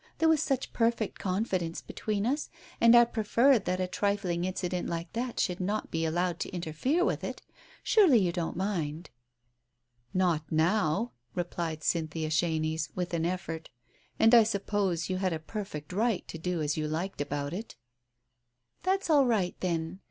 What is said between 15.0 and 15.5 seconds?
you had a